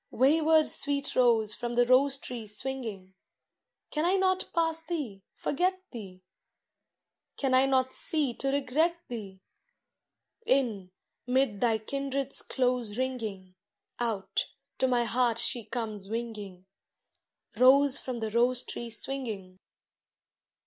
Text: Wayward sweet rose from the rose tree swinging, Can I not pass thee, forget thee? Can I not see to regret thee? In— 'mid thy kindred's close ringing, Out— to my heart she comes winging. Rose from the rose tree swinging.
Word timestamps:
Wayward 0.09 0.65
sweet 0.65 1.15
rose 1.15 1.53
from 1.53 1.75
the 1.75 1.85
rose 1.85 2.17
tree 2.17 2.47
swinging, 2.47 3.13
Can 3.91 4.03
I 4.03 4.15
not 4.15 4.49
pass 4.51 4.81
thee, 4.81 5.21
forget 5.35 5.79
thee? 5.91 6.23
Can 7.37 7.53
I 7.53 7.67
not 7.67 7.93
see 7.93 8.33
to 8.37 8.47
regret 8.47 8.97
thee? 9.09 9.41
In— 10.43 10.89
'mid 11.27 11.61
thy 11.61 11.77
kindred's 11.77 12.41
close 12.41 12.97
ringing, 12.97 13.53
Out— 13.99 14.47
to 14.79 14.87
my 14.87 15.03
heart 15.03 15.37
she 15.37 15.63
comes 15.65 16.09
winging. 16.09 16.65
Rose 17.55 17.99
from 17.99 18.21
the 18.21 18.31
rose 18.31 18.63
tree 18.63 18.89
swinging. 18.89 19.59